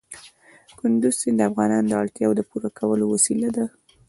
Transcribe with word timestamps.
کندز 0.77 1.13
سیند 1.21 1.37
د 1.39 1.41
افغانانو 1.49 1.87
د 1.89 1.93
اړتیاوو 2.01 2.37
د 2.37 2.41
پوره 2.49 2.69
کولو 2.79 3.05
وسیله 3.13 3.49
ده. 3.55 3.65